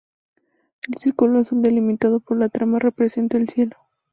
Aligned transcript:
El 0.87 0.95
círculo 0.97 1.37
azul 1.41 1.61
delimitado 1.61 2.21
por 2.21 2.35
la 2.35 2.49
trama 2.49 2.79
representa 2.79 3.37
el 3.37 3.47
cielo. 3.49 3.77